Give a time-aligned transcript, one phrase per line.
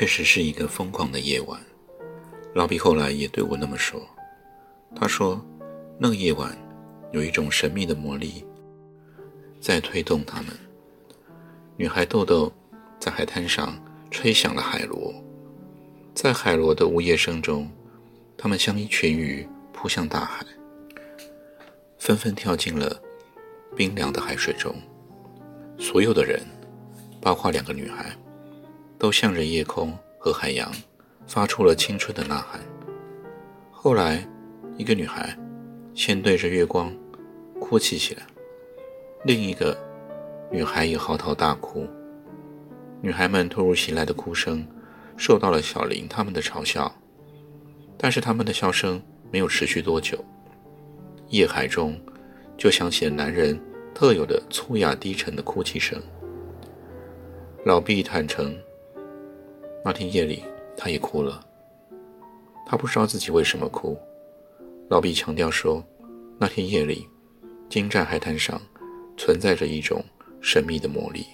[0.00, 1.60] 确实是一个疯狂的夜晚，
[2.54, 4.00] 老毕后来也对我那么说。
[4.96, 5.38] 他说，
[5.98, 6.56] 那个夜晚
[7.12, 8.42] 有一种神秘的魔力
[9.60, 10.56] 在推动他们。
[11.76, 12.50] 女孩豆豆
[12.98, 13.78] 在海滩上
[14.10, 15.12] 吹响了海螺，
[16.14, 17.70] 在海螺的呜咽声中，
[18.38, 20.42] 他们像一群鱼扑向大海，
[21.98, 22.98] 纷纷跳进了
[23.76, 24.74] 冰凉的海水中。
[25.78, 26.40] 所有的人，
[27.20, 28.16] 包括两个女孩。
[29.00, 30.70] 都向着夜空和海洋
[31.26, 32.60] 发出了青春的呐喊。
[33.72, 34.28] 后来，
[34.76, 35.34] 一个女孩
[35.94, 36.94] 先对着月光
[37.58, 38.22] 哭泣起来，
[39.24, 39.74] 另一个
[40.52, 41.88] 女孩也嚎啕大哭。
[43.00, 44.66] 女孩们突如其来的哭声
[45.16, 46.94] 受到了小林他们的嘲笑，
[47.96, 50.22] 但是他们的笑声没有持续多久，
[51.28, 51.98] 夜海中
[52.58, 53.58] 就响起了男人
[53.94, 55.98] 特有的粗哑低沉的哭泣声。
[57.64, 58.54] 老毕坦诚。
[59.84, 60.44] 那天夜里，
[60.76, 61.44] 他也哭了。
[62.66, 63.98] 他不知道自己为什么哭。
[64.88, 65.84] 老毕强调说，
[66.38, 67.08] 那天夜里，
[67.68, 68.60] 金寨海滩上
[69.16, 70.04] 存在着一种
[70.40, 71.26] 神秘的魔力。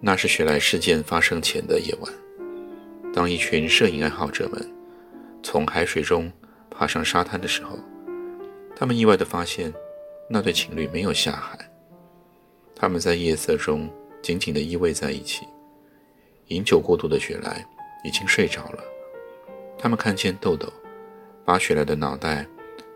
[0.00, 2.12] 那是雪莱事件发生前的夜晚，
[3.12, 4.70] 当一群摄影爱好者们
[5.42, 6.30] 从海水中
[6.70, 7.78] 爬上沙滩的时候，
[8.74, 9.72] 他们意外地发现，
[10.28, 11.58] 那对情侣没有下海。
[12.74, 13.88] 他们在夜色中
[14.22, 15.46] 紧紧地依偎在一起。
[16.52, 17.66] 饮酒过度的雪莱
[18.04, 18.84] 已经睡着了。
[19.78, 20.72] 他们看见豆豆
[21.44, 22.46] 把雪莱的脑袋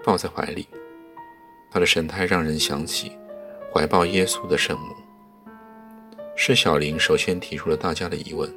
[0.04, 0.68] 抱在怀里，
[1.70, 3.12] 他的神态让人想起
[3.72, 4.94] 怀抱耶稣的圣母。
[6.36, 8.52] 是小林首先提出了大家的疑问。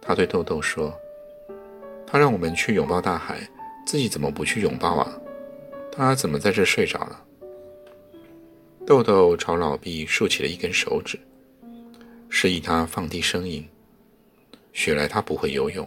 [0.00, 0.94] 他对豆豆说
[2.06, 3.40] ：“他让我们去拥抱大海，
[3.86, 5.18] 自己怎么不去拥抱啊？
[5.90, 7.24] 他怎么在这睡着了？”
[8.86, 11.18] 豆豆朝老毕竖起了一根手指，
[12.28, 13.68] 示意他放低声音。
[14.78, 15.84] 雪莱他不会游泳。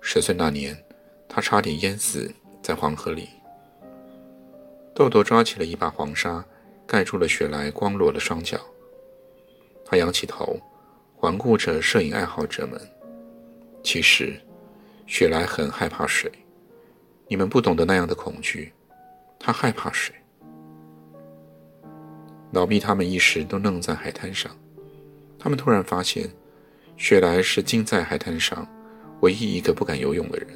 [0.00, 0.80] 十岁那年，
[1.28, 2.32] 他差点淹死
[2.62, 3.28] 在黄河里。
[4.94, 6.44] 豆豆抓起了一把黄沙，
[6.86, 8.56] 盖住了雪莱光裸的双脚。
[9.84, 10.60] 他仰起头，
[11.16, 12.80] 环顾着摄影爱好者们。
[13.82, 14.40] 其实，
[15.08, 16.30] 雪莱很害怕水。
[17.26, 18.72] 你们不懂得那样的恐惧。
[19.40, 20.14] 他害怕水。
[22.52, 24.56] 老毕他们一时都愣在海滩上。
[25.36, 26.30] 他们突然发现。
[26.98, 28.66] 雪莱是金在海滩上
[29.20, 30.48] 唯一一个不敢游泳的人。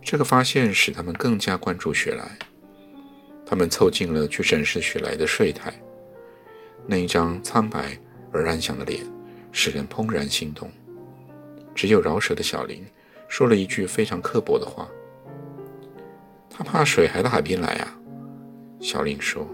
[0.00, 2.38] 这个发现使他们更加关注雪莱。
[3.44, 5.72] 他们凑近了去审视雪莱的睡态，
[6.86, 7.98] 那一张苍白
[8.32, 9.04] 而安详的脸
[9.50, 10.70] 使人怦然心动。
[11.74, 12.86] 只有饶舌的小林
[13.26, 14.88] 说了一句非常刻薄的话
[16.48, 17.98] ：“他怕水，还到海边来啊？”
[18.80, 19.44] 小林说：“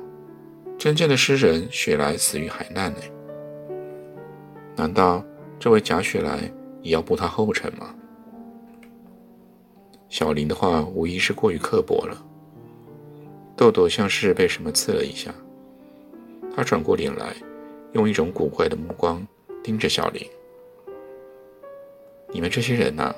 [0.79, 2.99] 真正的诗人雪莱死于海难呢。
[4.77, 5.25] 难道？”
[5.61, 6.51] 这位贾雪莱
[6.81, 7.95] 也要步他后尘吗？
[10.09, 12.17] 小林的话无疑是过于刻薄了。
[13.55, 15.31] 豆豆像是被什么刺了一下，
[16.57, 17.37] 他转过脸来，
[17.93, 19.25] 用一种古怪的目光
[19.63, 20.27] 盯着小林。
[22.33, 23.15] 你们这些人呐，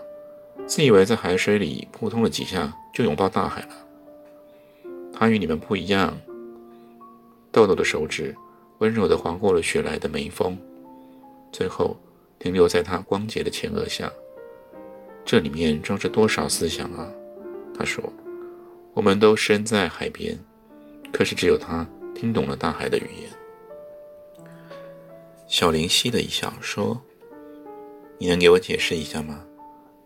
[0.66, 3.68] 自以为在海水里扑通了几下就拥抱大海了。
[5.12, 6.18] 他与你们不一样。
[7.52, 8.34] 豆豆的手指
[8.78, 10.58] 温柔地划过了雪莱的眉峰，
[11.52, 11.96] 最后。
[12.42, 14.12] 停留在他光洁的前额下，
[15.24, 17.08] 这里面装着多少思想啊？
[17.78, 18.02] 他说
[18.94, 20.36] ：“我们都身在海边，
[21.12, 21.86] 可是只有他
[22.16, 23.30] 听懂了大海的语言。”
[25.46, 27.00] 小林嘻的一笑说
[28.18, 29.44] ：“你能给我解释一下吗？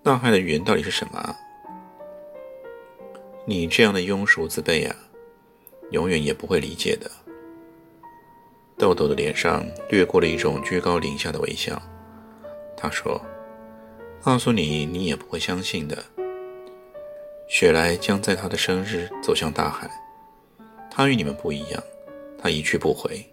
[0.03, 1.35] 大海的语言到底是什么啊？”
[3.49, 4.95] 你这样的庸俗自卑啊，
[5.91, 7.11] 永远也不会理解的。
[8.77, 11.81] 豆豆的脸上掠过了一种居高临下的微笑。
[12.77, 13.21] 他说
[14.23, 16.05] ：“告诉你，你也不会相信的。
[17.49, 19.91] 雪莱将在他的生日走向大海，
[20.91, 21.83] 他与你们不一样，
[22.39, 23.25] 他一去不回，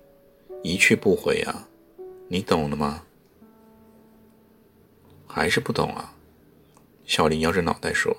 [0.62, 1.68] 一去不回啊！
[2.28, 3.04] 你懂了吗？”
[5.28, 6.14] 还是不懂啊？
[7.06, 8.16] 小林摇着脑袋说：“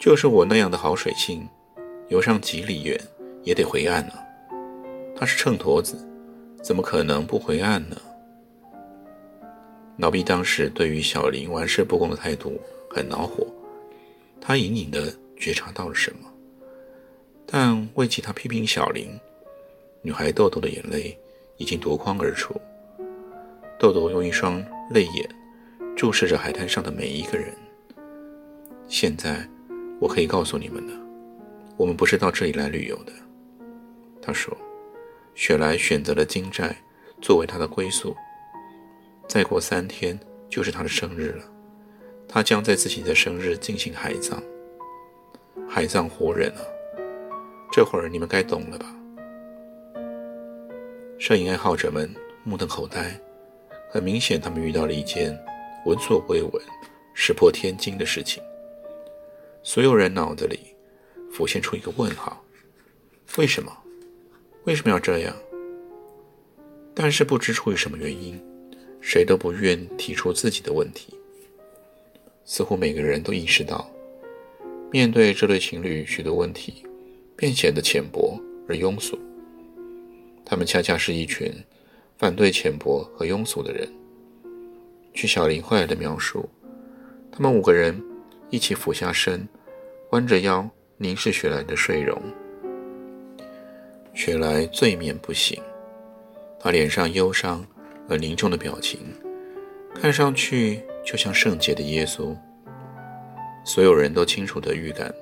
[0.00, 1.46] 就是我那样的好水性，
[2.08, 2.98] 游上几里远
[3.42, 4.14] 也得回岸呢。
[5.14, 5.98] 他是秤砣子，
[6.62, 7.96] 怎么可能不回岸呢？”
[9.98, 13.44] 老毕当时对于小林玩世不恭的态度很恼火，
[14.40, 16.32] 他隐隐的觉察到了什么，
[17.44, 19.08] 但未及他批评小林，
[20.00, 21.18] 女孩豆豆的眼泪
[21.56, 22.54] 已经夺眶而出。
[23.76, 25.28] 豆豆用一双泪眼
[25.96, 27.52] 注视着海滩上的每一个人。
[28.86, 29.44] 现在，
[29.98, 30.92] 我可以告诉你们了，
[31.76, 33.12] 我们不是到这里来旅游的。
[34.22, 34.56] 他说，
[35.34, 36.76] 雪莱选择了金寨
[37.20, 38.16] 作为他的归宿。
[39.28, 41.44] 再过三天就是他的生日了，
[42.26, 44.42] 他将在自己的生日进行海葬。
[45.68, 46.64] 海葬活人啊，
[47.70, 48.86] 这会儿你们该懂了吧？
[51.18, 52.10] 摄影爱好者们
[52.42, 53.20] 目瞪口呆，
[53.90, 55.38] 很明显，他们遇到了一件
[55.84, 56.62] 闻所未闻、
[57.12, 58.42] 石破天惊的事情。
[59.62, 60.74] 所有人脑子里
[61.30, 62.42] 浮现出一个问号：
[63.36, 63.70] 为什么？
[64.64, 65.36] 为什么要这样？
[66.94, 68.42] 但是不知出于什么原因。
[69.00, 71.14] 谁都不愿提出自己的问题。
[72.44, 73.90] 似乎每个人都意识到，
[74.90, 76.82] 面对这对情侣，许多问题
[77.36, 79.18] 便显得浅薄而庸俗。
[80.44, 81.52] 他们恰恰是一群
[82.16, 83.86] 反对浅薄和庸俗的人。
[85.12, 86.48] 据小林后来的描述，
[87.30, 88.02] 他们五个人
[88.48, 89.46] 一起俯下身，
[90.10, 90.66] 弯着腰
[90.96, 92.18] 凝视雪莱的睡容。
[94.14, 95.60] 雪莱醉面不醒，
[96.58, 97.62] 他脸上忧伤。
[98.08, 99.00] 而凝重的表情，
[99.94, 102.34] 看上去就像圣洁的耶稣。
[103.64, 105.14] 所有人都清楚地预感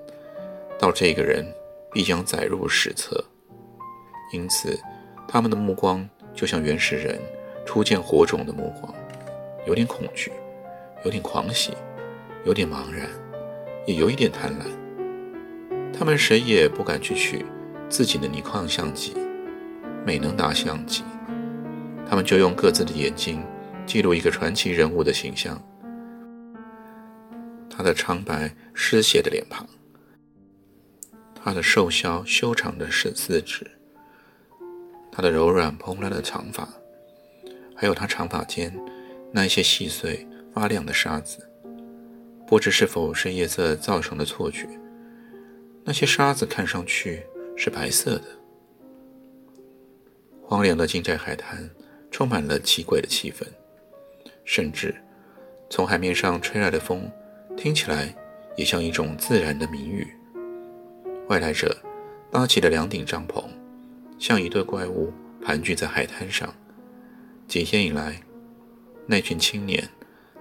[0.79, 1.44] 到这个人
[1.93, 3.25] 必将载入史册，
[4.33, 4.79] 因此
[5.27, 7.21] 他们的目光就像原始人
[7.65, 8.94] 初见火种的目光，
[9.67, 10.31] 有点恐惧，
[11.05, 11.73] 有点狂喜，
[12.44, 13.09] 有点茫然，
[13.85, 15.93] 也有一点贪婪。
[15.93, 17.44] 他们谁也不敢去取
[17.88, 19.15] 自己的尼康相机、
[20.05, 21.03] 美能达相机。
[22.08, 23.44] 他们就用各自的眼睛
[23.85, 25.61] 记录一个传奇人物的形象，
[27.69, 29.67] 他的苍白失血的脸庞，
[31.35, 33.69] 他的瘦削修长的四四指，
[35.11, 36.69] 他的柔软蓬乱的长发，
[37.75, 38.73] 还有他长发间
[39.32, 41.49] 那一些细碎发亮的沙子，
[42.47, 44.69] 不知是否是夜色造成的错觉，
[45.85, 47.25] 那些沙子看上去
[47.56, 48.25] 是白色的。
[50.43, 51.69] 荒凉的金寨海滩。
[52.16, 53.44] 充满了奇怪的气氛，
[54.42, 54.94] 甚至
[55.68, 57.12] 从海面上吹来的风
[57.58, 58.16] 听起来
[58.56, 60.08] 也像一种自然的谜语。
[61.28, 61.76] 外来者
[62.32, 63.44] 搭起了两顶帐篷，
[64.18, 65.12] 像一对怪物
[65.44, 66.48] 盘踞在海滩上。
[67.46, 68.18] 几天以来，
[69.04, 69.86] 那群青年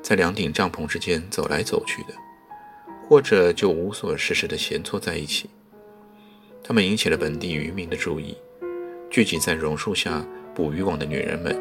[0.01, 2.13] 在两顶帐篷之间走来走去的，
[3.06, 5.50] 或者就无所事事地闲坐在一起。
[6.63, 8.38] 他们引起了本地渔民的注意，
[9.10, 10.25] 聚集在榕树下。
[10.56, 11.54] 捕鱼网的女人们，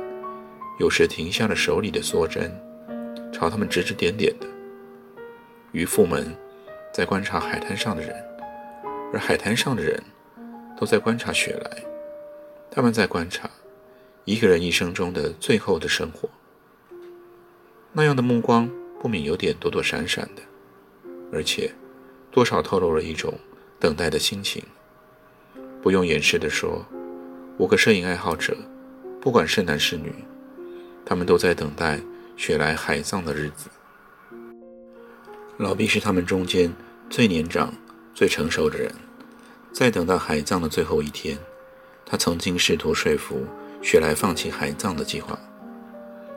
[0.78, 2.48] 有时停下了手里的梭针，
[3.32, 4.46] 朝他们指指点点的。
[5.72, 6.32] 渔夫们
[6.92, 8.14] 在观察海滩上的人，
[9.12, 10.00] 而海滩上的人
[10.78, 11.82] 都在观察雪莱。
[12.70, 13.50] 他们在观察
[14.24, 16.28] 一个人一生中的最后的生活。
[17.92, 18.70] 那样的目光
[19.00, 20.42] 不免有点躲躲闪闪的，
[21.32, 21.72] 而且
[22.30, 23.34] 多少透露了一种
[23.80, 24.62] 等待的心情。
[25.82, 26.86] 不用掩饰地说，
[27.58, 28.56] 五个摄影爱好者。
[29.24, 30.14] 不管是男是女，
[31.02, 31.98] 他们都在等待
[32.36, 33.70] 雪莱海葬的日子。
[35.56, 36.70] 老毕是他们中间
[37.08, 37.72] 最年长、
[38.14, 38.92] 最成熟的人，
[39.72, 41.38] 在等到海葬的最后一天，
[42.04, 43.46] 他曾经试图说服
[43.80, 45.38] 雪莱放弃海葬的计划。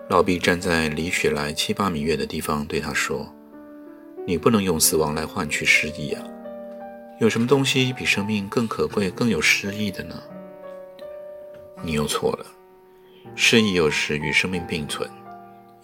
[0.07, 3.27] 老毕站在离雪莱七八米远的地方，对他说
[4.25, 6.23] ：“你不能用死亡来换取诗意啊！
[7.19, 10.23] 有什么东西比生命更可贵、更有诗意的呢？
[11.83, 12.45] 你又错了。”
[13.35, 15.09] 诗意有时与生命并存，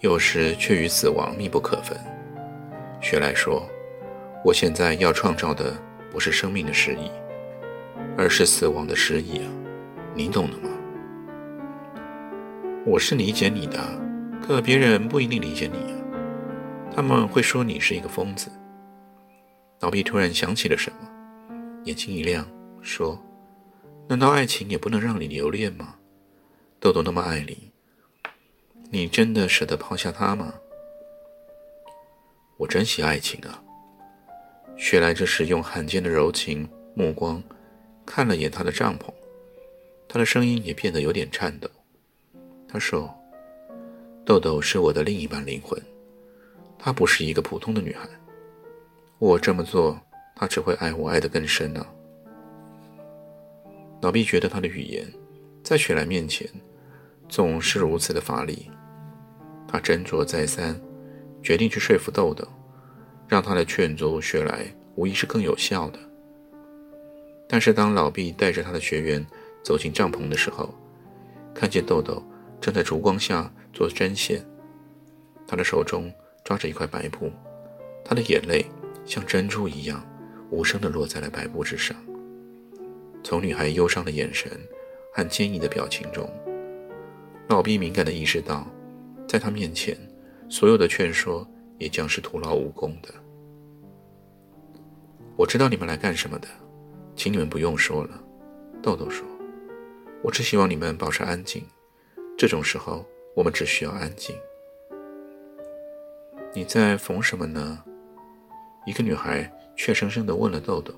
[0.00, 1.98] 有时却与死亡密不可分。
[3.00, 3.68] 雪莱说
[4.44, 5.76] ：“我现在要创造的
[6.10, 7.10] 不是生命的诗意，
[8.16, 9.50] 而是死亡的诗意啊！
[10.14, 10.68] 你懂的吗？”
[12.86, 13.78] 我是理解你的，
[14.46, 15.98] 可别人不一定理解你啊。
[16.94, 18.50] 他们会说你是一个疯子。
[19.80, 21.08] 老毕突然想起了什么，
[21.84, 22.46] 眼睛一亮，
[22.82, 23.18] 说
[24.08, 25.94] ：“难道爱情也不能让你留恋吗？”
[26.84, 27.72] 豆豆那么爱你，
[28.90, 30.52] 你真的舍得抛下他吗？
[32.58, 33.64] 我珍惜爱情啊。
[34.76, 37.42] 雪莱这时用罕见的柔情目光
[38.04, 39.10] 看了眼他的帐篷，
[40.06, 41.66] 他的声音也变得有点颤抖。
[42.68, 43.10] 他说
[44.22, 45.82] ：“豆豆是我的另一半灵魂，
[46.78, 48.06] 她不是一个普通的女孩。
[49.18, 49.98] 我这么做，
[50.36, 51.86] 她只会爱我爱得更深呢。
[54.02, 55.10] 老毕觉得他的语言
[55.62, 56.46] 在雪莱面前
[57.28, 58.70] 总是如此的乏力，
[59.66, 60.80] 他斟酌再三，
[61.42, 62.46] 决定去说服豆豆，
[63.26, 65.98] 让他来劝阻雪莱，无疑是更有效的。
[67.48, 69.24] 但是当老毕带着他的学员
[69.62, 70.74] 走进帐篷的时候，
[71.54, 72.22] 看见豆豆
[72.60, 74.44] 正在烛光下做针线，
[75.46, 76.12] 他的手中
[76.44, 77.30] 抓着一块白布，
[78.04, 78.64] 他的眼泪
[79.04, 80.04] 像珍珠一样
[80.50, 81.96] 无声地落在了白布之上。
[83.22, 84.50] 从女孩忧伤的眼神
[85.12, 86.30] 和坚毅的表情中，
[87.48, 88.66] 老毕敏感地意识到，
[89.28, 89.96] 在他面前，
[90.48, 91.46] 所有的劝说
[91.78, 93.12] 也将是徒劳无功的。
[95.36, 96.48] 我知道你们来干什么的，
[97.14, 98.20] 请你们不用说了。”
[98.82, 99.26] 豆豆说
[100.22, 101.62] ，“我只希望你们保持安静。
[102.36, 104.34] 这种时候，我们只需要安静。”
[106.54, 107.82] 你在缝什么呢？
[108.86, 110.94] 一个女孩怯生生地问了豆豆。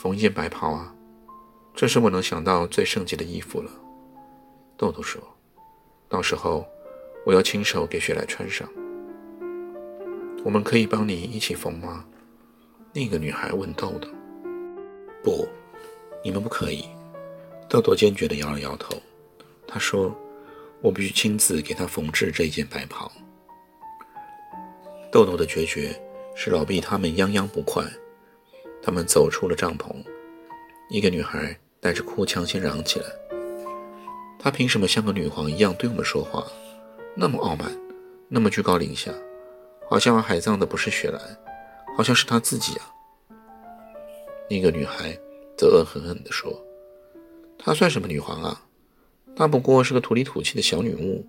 [0.00, 0.94] 缝一件白袍啊，
[1.74, 3.70] 这是我能想到最圣洁的衣服了。
[4.78, 5.20] 豆豆说
[6.08, 6.64] ：“到时候
[7.26, 8.66] 我要亲手给雪莱穿上。”
[10.44, 12.04] 我们可以帮你一起缝吗？
[12.94, 14.08] 那个女孩问豆豆。
[15.20, 15.48] “不，
[16.22, 16.84] 你们不可以。”
[17.68, 18.94] 豆豆坚决地摇了摇头。
[19.66, 20.16] 他说
[20.80, 23.10] ：“我必须亲自给她缝制这件白袍。”
[25.10, 25.90] 豆豆的决绝
[26.36, 27.84] 使老毕他们泱泱不快。
[28.80, 29.92] 他们走出了帐篷，
[30.88, 33.06] 一个女孩带着哭腔先嚷起来
[34.38, 36.46] ：“她凭什么像个女皇一样对我们说话？
[37.16, 37.70] 那么傲慢，
[38.28, 39.12] 那么居高临下，
[39.90, 41.20] 好像海葬的不是雪兰，
[41.96, 42.92] 好像是她自己啊！”
[44.48, 45.18] 那个女孩
[45.56, 46.52] 则恶狠狠地说
[47.58, 48.62] ：“她算什么女皇啊？
[49.34, 51.26] 她不过是个土里土气的小女巫。”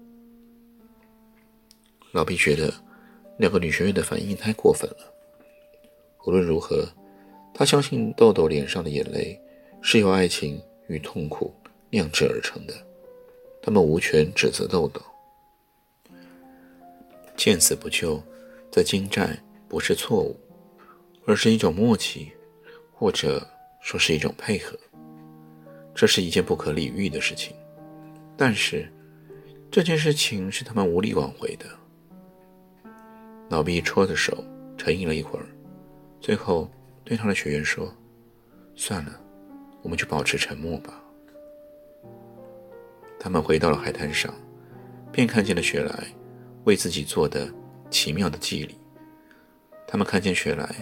[2.13, 2.73] 老毕觉得
[3.37, 4.97] 两个女学员的反应太过分了。
[6.25, 6.87] 无论如何。
[7.51, 9.37] 他相信豆豆脸上的眼泪
[9.81, 11.53] 是由爱情与痛苦
[11.89, 12.73] 酿制而成的，
[13.61, 15.01] 他们无权指责豆豆。
[17.35, 18.21] 见死不救，
[18.71, 19.37] 在金寨
[19.67, 20.39] 不是错误，
[21.25, 22.31] 而是一种默契，
[22.93, 23.47] 或者
[23.81, 24.77] 说是一种配合。
[25.95, 27.55] 这是一件不可理喻的事情，
[28.37, 28.91] 但是
[29.71, 31.65] 这件事情是他们无力挽回的。
[33.49, 34.43] 老毕戳着手，
[34.77, 35.45] 沉吟了一会儿，
[36.21, 36.69] 最后。
[37.05, 37.91] 对他的学员说
[38.77, 39.19] ：“算了，
[39.81, 41.01] 我们就保持沉默吧。”
[43.19, 44.33] 他们回到了海滩上，
[45.11, 46.07] 便看见了雪莱
[46.63, 47.47] 为自己做的
[47.89, 48.77] 奇妙的祭礼。
[49.87, 50.73] 他们看见雪莱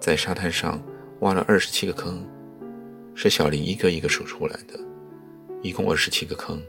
[0.00, 0.82] 在沙滩上
[1.20, 2.26] 挖了二十七个坑，
[3.14, 4.80] 是小林一个一个数出来的，
[5.62, 6.60] 一共二十七个坑。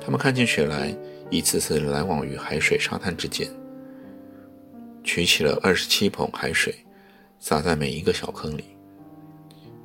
[0.00, 0.94] 他们看见雪莱
[1.30, 3.48] 一次次来往于海水沙滩之间，
[5.04, 6.74] 取起了二十七捧海水。
[7.40, 8.76] 洒在每一个小坑里。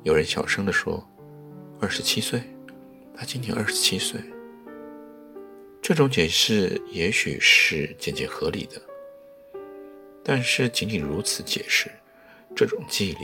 [0.02, 1.00] 有人小声地说
[1.80, 2.42] ：“二十七岁，
[3.16, 4.20] 他今年二十七岁。”
[5.80, 8.80] 这种解释也许是渐渐合理的，
[10.22, 11.90] 但是仅仅如此解释，
[12.56, 13.16] 这种记忆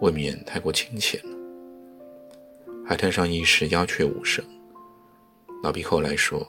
[0.00, 1.30] 未免太过亲切了。
[2.86, 4.44] 海滩上一时鸦雀无声。
[5.62, 6.46] 老毕后来说：“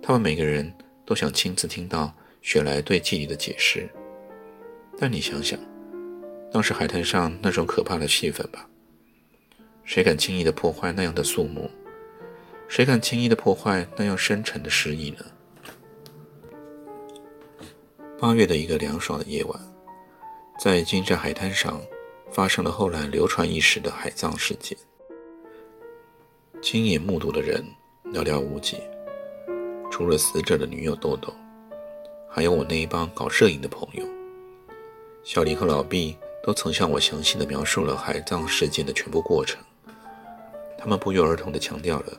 [0.00, 0.72] 他们每个人
[1.04, 3.88] 都想亲自听到雪莱对记忆的解释，
[4.96, 5.58] 但你想想。”
[6.52, 8.68] 当时海滩上那种可怕的气氛吧，
[9.84, 11.70] 谁敢轻易的破坏那样的肃穆？
[12.72, 15.26] 谁敢轻易的破坏那样深沉的诗意呢？
[18.18, 19.60] 八月的一个凉爽的夜晚，
[20.58, 21.78] 在金寨海滩上
[22.30, 24.74] 发生了后来流传一时的海葬事件。
[26.62, 27.62] 亲眼目睹的人
[28.06, 28.78] 寥寥无几，
[29.90, 31.30] 除了死者的女友豆豆，
[32.26, 34.02] 还有我那一帮搞摄影的朋友，
[35.22, 36.16] 小林和老毕。
[36.42, 39.62] 都曾向我详细的描述了海葬事件的全部过程。
[40.76, 42.12] 他们不约而同的强调了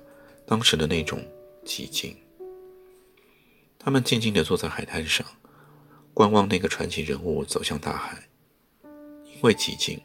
[0.45, 1.19] 当时的那种
[1.65, 2.15] 寂静。
[3.79, 5.25] 他们静静地坐在海滩上，
[6.13, 8.17] 观望那个传奇人物走向大海。
[9.25, 9.99] 因为寂静，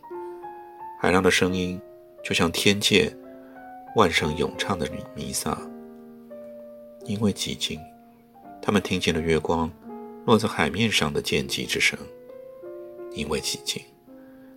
[1.00, 1.80] 海浪的声音
[2.25, 3.14] 就像天界
[3.95, 5.57] 万声咏唱的弥撒。
[7.04, 7.80] 因为寂静，
[8.61, 9.71] 他们听见了月光
[10.26, 11.99] 落在海面上的剑击之声。
[13.12, 13.83] 因为寂静。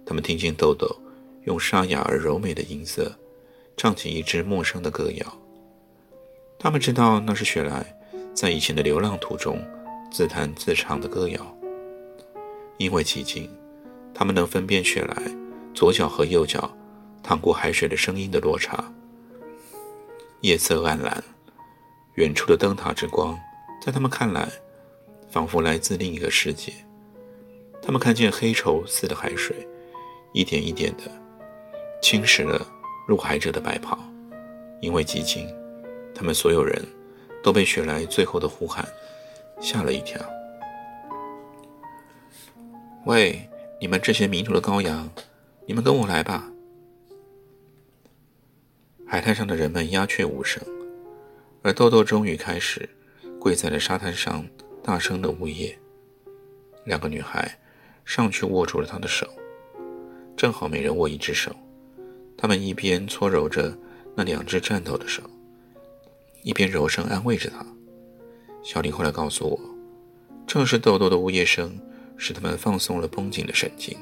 [0.04, 0.88] 他们听见豆豆
[1.44, 3.16] 用沙哑而柔美的音色
[3.78, 5.38] 唱起一支陌生的歌谣。
[6.64, 7.84] 他们知道那是雪莱
[8.36, 9.60] 在以前的流浪途中
[10.12, 11.58] 自弹自唱的歌谣。
[12.78, 13.50] 因为寂静，
[14.14, 15.24] 他们能分辨雪莱
[15.74, 16.72] 左脚和右脚
[17.24, 18.94] 淌过海水的声音的落差。
[20.42, 21.24] 夜色暗蓝，
[22.14, 23.36] 远处的灯塔之光
[23.84, 24.48] 在他们看来
[25.32, 26.72] 仿佛来自另一个世界。
[27.82, 29.68] 他们看见黑稠似的海水，
[30.32, 31.12] 一点一点的
[32.04, 32.64] 侵蚀了
[33.08, 33.98] 入海者的白袍。
[34.80, 35.48] 因为寂静，
[36.22, 36.80] 他们所有人
[37.42, 38.88] 都被雪莱最后的呼喊
[39.60, 40.22] 吓了一跳。
[43.08, 43.50] 喂，
[43.80, 45.10] 你们这些迷途的羔羊，
[45.66, 46.48] 你们跟我来吧！
[49.08, 50.64] 海滩上的人们鸦雀无声，
[51.64, 52.88] 而豆豆终于开始
[53.40, 54.46] 跪在了沙滩上，
[54.84, 55.76] 大声的呜咽。
[56.84, 57.58] 两个女孩
[58.06, 59.28] 上去握住了他的手，
[60.38, 61.52] 正好每人握一只手。
[62.38, 63.76] 他们一边搓揉着
[64.16, 65.24] 那两只颤抖的手，
[66.44, 67.66] 一边柔声安慰着他。
[68.64, 69.60] 小林后来告诉我，
[70.46, 71.80] 正是豆豆的呜咽声。
[72.24, 73.98] 使他们放松了绷紧的神经。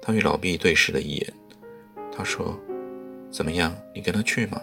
[0.00, 1.32] 他与老毕对视了一眼，
[2.10, 2.58] 他说
[3.30, 3.76] ：“怎么样？
[3.94, 4.58] 你跟他去吗？”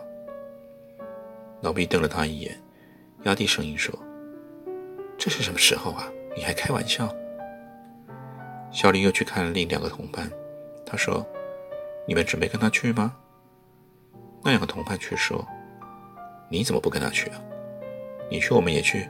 [1.61, 2.59] 老毕瞪了他一眼，
[3.21, 3.93] 压低声音说
[5.15, 6.11] ：“这是什么时候啊？
[6.35, 7.07] 你还开玩笑？”
[8.73, 10.27] 小林又去看了另两个同伴，
[10.83, 11.23] 他说
[12.07, 13.15] ：“你们准备跟他去吗？”
[14.43, 15.47] 那两个同伴却说
[16.50, 17.41] ：“你怎么不跟他去啊？
[18.29, 19.08] 你去，我们也去。”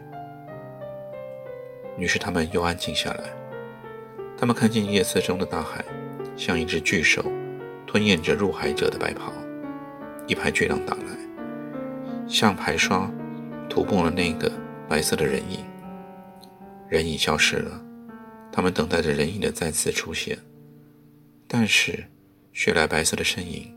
[1.98, 3.24] 于是他们又安静下来。
[4.38, 5.84] 他们看见夜色中的大海，
[6.38, 7.24] 像一只巨兽，
[7.86, 9.34] 吞咽着入海者的白袍。
[10.28, 11.18] 一排巨浪打来，
[12.28, 13.12] 像排刷
[13.70, 14.52] 涂抹了那个
[14.88, 15.66] 白色的人影。
[16.88, 17.84] 人影消失了，
[18.52, 20.38] 他们等待着人影的再次出现。
[21.48, 22.06] 但是，
[22.54, 23.76] 雪莱白色的身影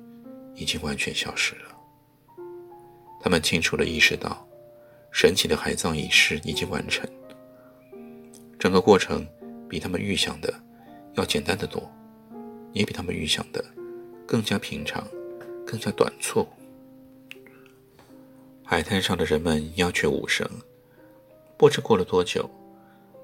[0.54, 1.71] 已经完全消失了。
[3.22, 4.44] 他们清楚地意识到，
[5.12, 7.08] 神奇的海葬仪式已经完成。
[8.58, 9.26] 整个过程
[9.68, 10.52] 比他们预想的
[11.14, 11.88] 要简单的多，
[12.72, 13.64] 也比他们预想的
[14.26, 15.06] 更加平常，
[15.64, 16.46] 更加短促。
[18.64, 20.48] 海滩上的人们鸦雀无声。
[21.56, 22.50] 不知过了多久，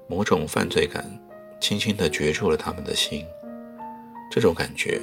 [0.07, 1.05] 某种犯罪感
[1.59, 3.25] 轻轻地攫住了他们的心。
[4.31, 5.01] 这种感觉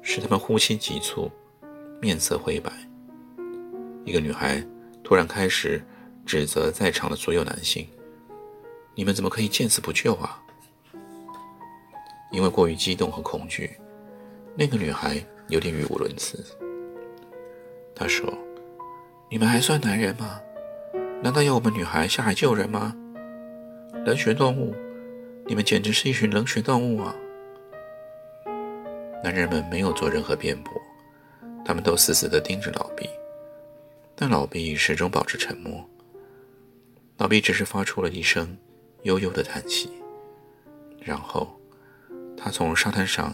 [0.00, 1.30] 使他们呼吸急促，
[2.00, 2.72] 面色灰白。
[4.04, 4.62] 一个女孩
[5.02, 5.82] 突然开始
[6.24, 7.86] 指责在场的所有男性。
[8.94, 10.42] 你们怎么可以见死不救啊？
[12.30, 13.70] 因为过于激动和恐惧，
[14.54, 16.44] 那个女孩有点语无伦次。
[17.94, 18.32] 她说
[19.30, 20.40] ：“你们还算男人吗？
[21.22, 22.94] 难道要我们女孩下海救人吗？
[24.04, 24.74] 冷血动物！
[25.46, 27.14] 你们简直是一群冷血动物啊！”
[29.24, 30.72] 男人们没有做任何辩驳，
[31.64, 33.08] 他们都死死地盯着老毕，
[34.20, 35.88] 但老毕始终保持沉默。
[37.18, 38.58] 老毕只是发出了一声。
[39.04, 39.88] 悠悠的叹息，
[41.00, 41.48] 然后
[42.36, 43.32] 他从沙滩上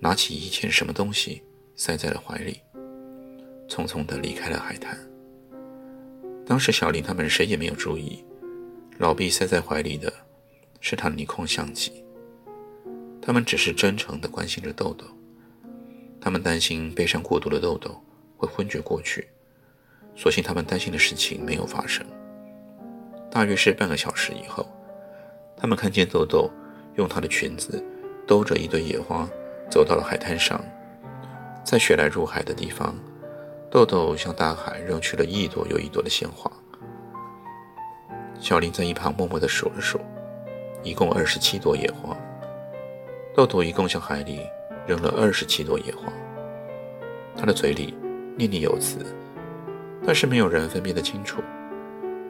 [0.00, 1.42] 拿起一件什么东西
[1.76, 2.58] 塞在了怀里，
[3.68, 4.98] 匆匆地离开了海滩。
[6.46, 8.24] 当时小林他们谁也没有注意，
[8.98, 10.10] 老毕塞在怀里的
[10.80, 11.92] 是他的尼控相机。
[13.20, 15.04] 他们只是真诚地关心着豆豆，
[16.22, 18.02] 他们担心悲伤过度的豆豆
[18.38, 19.28] 会昏厥过去，
[20.14, 22.04] 所幸他们担心的事情没有发生。
[23.30, 24.66] 大约是半个小时以后。
[25.56, 26.50] 他们看见豆豆
[26.96, 27.80] 用她的裙子
[28.26, 29.28] 兜着一堆野花，
[29.70, 30.60] 走到了海滩上。
[31.62, 32.96] 在雪莱入海的地方，
[33.70, 36.50] 豆豆向大海扔去了一朵又一朵的鲜花。
[38.40, 40.00] 小林在一旁默默地数了数，
[40.82, 42.16] 一共二十七朵野花。
[43.32, 44.40] 豆豆一共向海里
[44.84, 46.12] 扔了二十七朵野花。
[47.36, 47.94] 他的嘴里
[48.36, 48.98] 念念有词，
[50.04, 51.42] 但是没有人分辨得清楚，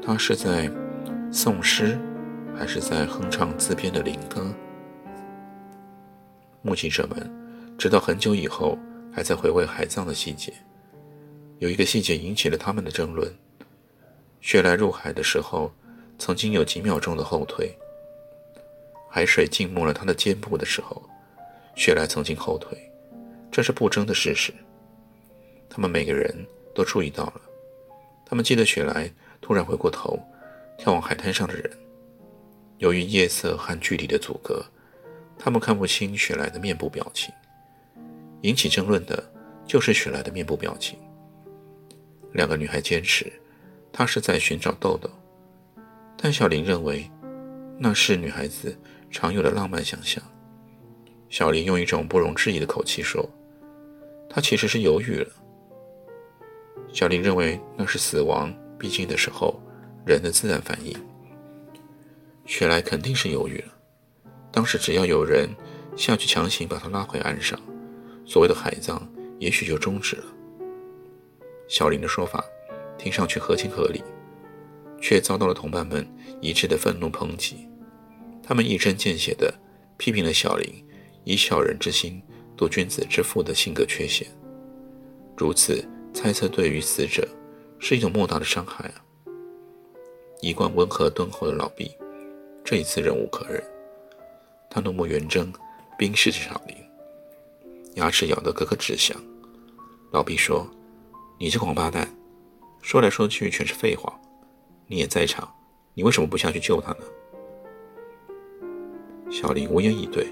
[0.04, 0.70] 他是在
[1.30, 1.98] 诵诗。
[2.54, 4.54] 还是在哼唱自编的灵歌。
[6.60, 7.30] 目击者们
[7.78, 8.78] 直到很久以后
[9.10, 10.52] 还在回味海葬的细节。
[11.58, 13.34] 有一个细节引起了他们的争论：
[14.42, 15.72] 雪莱入海的时候，
[16.18, 17.74] 曾经有几秒钟的后退。
[19.08, 21.02] 海水浸没了他的肩部的时候，
[21.74, 22.78] 雪莱曾经后退，
[23.50, 24.52] 这是不争的事实。
[25.70, 27.40] 他们每个人都注意到了。
[28.32, 30.18] 他们记得雪莱突然回过头，
[30.78, 31.70] 眺望海滩上的人。
[32.78, 34.64] 由于夜色和距离的阻隔，
[35.38, 37.30] 他们看不清雪莱的面部表情。
[38.40, 39.22] 引起争论的
[39.66, 40.98] 就是雪莱的面部表情。
[42.32, 43.30] 两个女孩坚持，
[43.92, 45.10] 她是在寻找豆豆，
[46.16, 47.10] 但小林认为
[47.78, 48.74] 那是女孩子
[49.10, 50.24] 常有的浪漫想象。
[51.28, 53.28] 小林用一种不容置疑的口气说
[54.26, 55.30] ：“她其实是犹豫了。”
[56.92, 59.60] 小林认为那是死亡逼近的时候
[60.04, 60.94] 人的自然反应。
[62.44, 63.72] 雪莱肯定是犹豫了。
[64.50, 65.48] 当时只要有人
[65.96, 67.58] 下去强行把他拉回岸上，
[68.26, 70.24] 所谓的海葬也许就终止了。
[71.68, 72.44] 小林的说法
[72.98, 74.02] 听上去合情合理，
[75.00, 76.06] 却遭到了同伴们
[76.40, 77.66] 一致的愤怒抨击。
[78.42, 79.54] 他们一针见血地
[79.96, 80.84] 批评了小林
[81.24, 82.20] 以小人之心
[82.56, 84.26] 度君子之腹的性格缺陷。
[85.36, 87.26] 如此猜测，对于死者
[87.78, 88.94] 是一种莫大的伤害啊！
[90.40, 91.90] 一贯温和敦厚的老毕，
[92.62, 93.62] 这一次忍无可忍，
[94.70, 95.52] 他怒目圆睁，
[95.98, 96.76] 冰视着小林，
[97.94, 99.16] 牙齿咬得咯咯直响。
[100.10, 100.68] 老毕说
[101.40, 102.08] ：“你这王八蛋，
[102.82, 104.12] 说来说去全是废话。
[104.86, 105.50] 你也在场，
[105.94, 106.98] 你为什么不下去救他呢？”
[109.32, 110.28] 小林无言以对。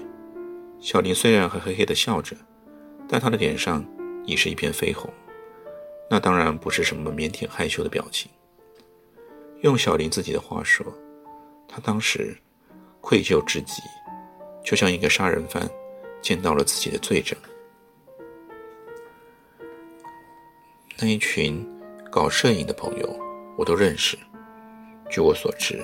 [0.79, 2.35] 小林虽然还嘿嘿地笑着，
[3.07, 3.83] 但他的脸上
[4.25, 5.11] 已是一片绯红。
[6.13, 8.29] 那当然不是什么腼腆害羞的表情。
[9.61, 10.85] 用小林自己的话说，
[11.69, 12.37] 他当时
[12.99, 13.81] 愧疚至极，
[14.61, 15.65] 就像一个杀人犯
[16.21, 17.39] 见到了自己的罪证。
[20.99, 21.65] 那一群
[22.11, 23.19] 搞摄影的朋友，
[23.57, 24.17] 我都认识。
[25.09, 25.81] 据我所知，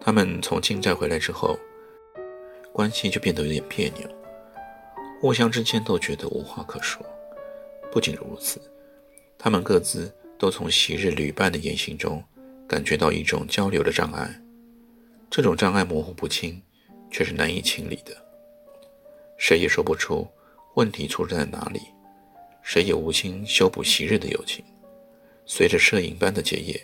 [0.00, 1.58] 他们从金寨回来之后，
[2.72, 4.08] 关系就变得有点别扭，
[5.20, 7.04] 互相之间都觉得无话可说。
[7.90, 8.60] 不仅如此，
[9.38, 12.22] 他们各自都从昔日旅伴的言行中
[12.66, 14.40] 感觉到一种交流的障碍，
[15.30, 16.62] 这种障碍模糊不清，
[17.10, 18.16] 却是难以清理的。
[19.36, 20.26] 谁也说不出
[20.74, 21.80] 问题出在哪里。
[22.62, 24.64] 谁也无心修补昔日的友情。
[25.44, 26.80] 随着摄影班的结业，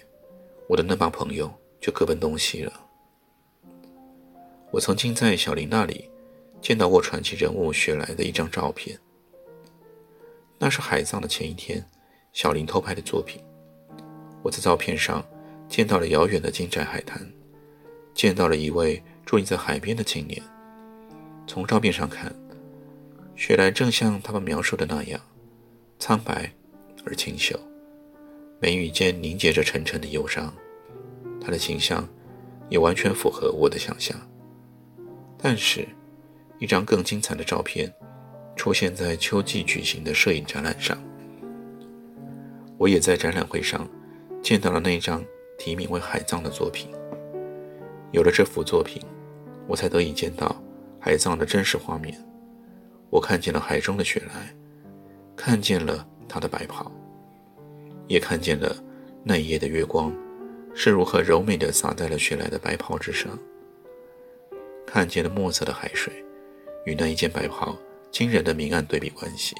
[0.68, 2.72] 我的那帮朋友就各奔东西了。
[4.70, 6.08] 我曾经在小林那里
[6.60, 8.96] 见到过传奇人物雪莱的一张照片，
[10.56, 11.84] 那是海葬的前一天，
[12.32, 13.40] 小林偷拍的作品。
[14.42, 15.24] 我在照片上
[15.68, 17.20] 见到了遥远的金寨海滩，
[18.14, 20.42] 见到了一位伫立在海边的青年。
[21.46, 22.34] 从照片上看，
[23.36, 25.20] 雪莱正像他们描述的那样。
[25.98, 26.50] 苍白
[27.04, 27.56] 而清秀，
[28.60, 30.52] 眉宇间凝结着沉沉的忧伤。
[31.40, 32.08] 他的形象
[32.68, 34.16] 也完全符合我的想象。
[35.38, 35.86] 但是，
[36.58, 37.92] 一张更精彩的照片
[38.56, 40.98] 出现在秋季举行的摄影展览上。
[42.82, 43.88] 我也在展览会上
[44.42, 45.24] 见到了那张
[45.56, 46.90] 题名为《海葬》的作品。
[48.10, 49.00] 有了这幅作品，
[49.68, 50.60] 我才得以见到
[50.98, 52.12] 海葬的真实画面。
[53.08, 54.52] 我看见了海中的雪莱。
[55.36, 56.90] 看见了他的白袍，
[58.08, 58.74] 也看见了
[59.22, 60.12] 那一夜的月光
[60.74, 63.38] 是如何柔美地洒在了雪莱的白袍之上。
[64.84, 66.12] 看见了墨色的海水
[66.84, 67.76] 与那一件白袍
[68.10, 69.54] 惊人的明暗对比关系。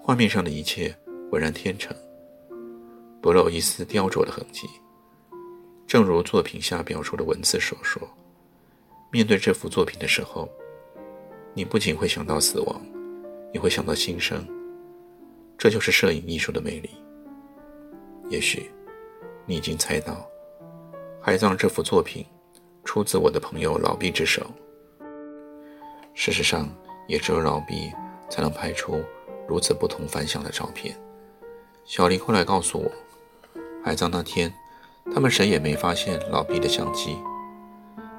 [0.00, 0.94] 画面上的一切
[1.28, 1.94] 浑然天成，
[3.22, 4.68] 不露一丝雕琢的痕迹。
[5.86, 8.02] 正如作品下表述的文字所说
[9.12, 10.48] ：“面对这幅作品的时候，
[11.54, 12.82] 你不仅会想到死亡，
[13.52, 14.44] 也会想到新生。”
[15.56, 16.90] 这就是摄影艺术的魅力。
[18.28, 18.68] 也许
[19.46, 20.14] 你已经猜到，
[21.20, 22.26] 《海葬》这幅作品
[22.84, 24.44] 出自我的朋友老毕之手。
[26.14, 26.68] 事实上，
[27.06, 27.92] 也只有老毕
[28.28, 29.00] 才能拍出
[29.46, 30.96] 如此不同凡响的照片。
[31.84, 32.90] 小林后来告诉我，
[33.84, 34.52] 海葬那天，
[35.12, 37.16] 他们谁也没发现老毕的相机，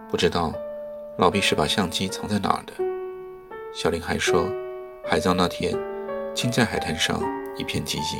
[0.10, 0.54] 不知道
[1.17, 2.73] 老毕是把相机藏在哪儿的。
[3.73, 4.45] 小林还说，
[5.06, 5.78] 海葬那天。
[6.36, 7.21] 竟在海滩上
[7.56, 8.19] 一片寂静，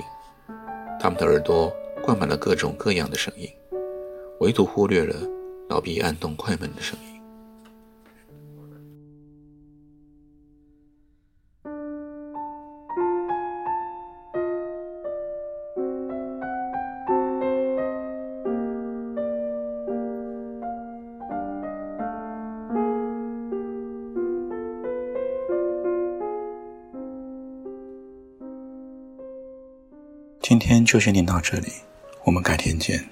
[1.00, 3.50] 他们的耳朵灌满了各种各样的声音，
[4.40, 5.16] 唯独忽略了
[5.68, 7.13] 老毕按动快门的声音。
[30.54, 31.68] 今天就先念到这里，
[32.26, 33.10] 我们改天见。